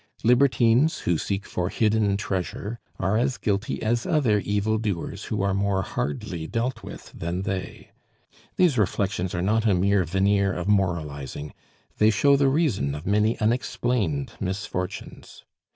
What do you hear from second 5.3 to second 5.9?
are more